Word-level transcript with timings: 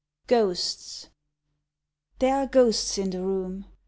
GHOSTS. 0.25 1.09
There 2.17 2.33
are 2.35 2.47
ghosts 2.47 2.97
in 2.97 3.11
the 3.11 3.21
room. 3.21 3.65